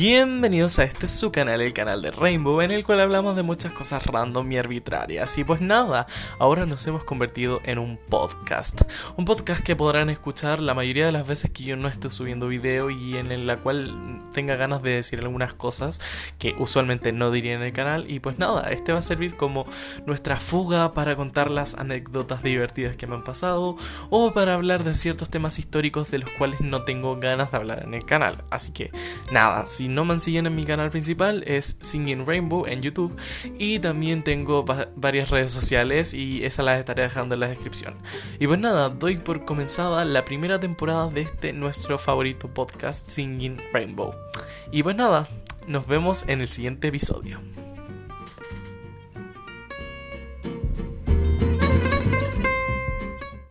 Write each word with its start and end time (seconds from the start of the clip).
Bienvenidos 0.00 0.78
a 0.78 0.84
este 0.84 1.06
su 1.06 1.30
canal, 1.30 1.60
el 1.60 1.74
canal 1.74 2.00
de 2.00 2.10
Rainbow, 2.10 2.62
en 2.62 2.70
el 2.70 2.86
cual 2.86 3.00
hablamos 3.00 3.36
de 3.36 3.42
muchas 3.42 3.74
cosas 3.74 4.06
random 4.06 4.50
y 4.50 4.56
arbitrarias. 4.56 5.36
Y 5.36 5.44
pues 5.44 5.60
nada, 5.60 6.06
ahora 6.38 6.64
nos 6.64 6.86
hemos 6.86 7.04
convertido 7.04 7.60
en 7.64 7.78
un 7.78 7.98
podcast. 8.08 8.80
Un 9.18 9.26
podcast 9.26 9.60
que 9.62 9.76
podrán 9.76 10.08
escuchar 10.08 10.60
la 10.60 10.72
mayoría 10.72 11.04
de 11.04 11.12
las 11.12 11.26
veces 11.26 11.50
que 11.50 11.64
yo 11.64 11.76
no 11.76 11.86
esté 11.86 12.10
subiendo 12.10 12.48
video 12.48 12.88
y 12.88 13.18
en 13.18 13.46
la 13.46 13.58
cual 13.58 14.22
tenga 14.32 14.56
ganas 14.56 14.82
de 14.82 14.92
decir 14.92 15.20
algunas 15.20 15.52
cosas 15.52 16.00
que 16.38 16.54
usualmente 16.58 17.12
no 17.12 17.30
diría 17.30 17.52
en 17.52 17.62
el 17.62 17.74
canal. 17.74 18.10
Y 18.10 18.20
pues 18.20 18.38
nada, 18.38 18.70
este 18.70 18.94
va 18.94 19.00
a 19.00 19.02
servir 19.02 19.36
como 19.36 19.66
nuestra 20.06 20.40
fuga 20.40 20.94
para 20.94 21.14
contar 21.14 21.50
las 21.50 21.74
anécdotas 21.74 22.42
divertidas 22.42 22.96
que 22.96 23.06
me 23.06 23.16
han 23.16 23.24
pasado 23.24 23.76
o 24.08 24.32
para 24.32 24.54
hablar 24.54 24.82
de 24.82 24.94
ciertos 24.94 25.28
temas 25.28 25.58
históricos 25.58 26.10
de 26.10 26.20
los 26.20 26.30
cuales 26.30 26.62
no 26.62 26.84
tengo 26.84 27.20
ganas 27.20 27.50
de 27.50 27.58
hablar 27.58 27.82
en 27.84 27.92
el 27.92 28.04
canal. 28.06 28.42
Así 28.50 28.72
que 28.72 28.92
nada, 29.30 29.66
si 29.66 29.89
no 29.94 30.04
me 30.04 30.14
en 30.20 30.54
mi 30.54 30.64
canal 30.64 30.90
principal 30.90 31.42
es 31.46 31.76
Singing 31.80 32.26
Rainbow 32.26 32.66
en 32.66 32.82
YouTube 32.82 33.16
y 33.58 33.78
también 33.78 34.22
tengo 34.22 34.64
varias 34.96 35.30
redes 35.30 35.50
sociales 35.50 36.14
y 36.14 36.44
esas 36.44 36.64
las 36.64 36.78
estaré 36.78 37.02
dejando 37.02 37.34
en 37.34 37.40
la 37.40 37.48
descripción. 37.48 37.94
Y 38.38 38.46
pues 38.46 38.58
nada, 38.58 38.90
doy 38.90 39.16
por 39.16 39.44
comenzada 39.44 40.04
la 40.04 40.24
primera 40.24 40.60
temporada 40.60 41.08
de 41.08 41.22
este 41.22 41.52
nuestro 41.52 41.98
favorito 41.98 42.52
podcast 42.52 43.08
Singing 43.08 43.58
Rainbow. 43.72 44.14
Y 44.70 44.82
pues 44.82 44.94
nada, 44.94 45.26
nos 45.66 45.86
vemos 45.86 46.24
en 46.28 46.40
el 46.40 46.48
siguiente 46.48 46.88
episodio. 46.88 47.40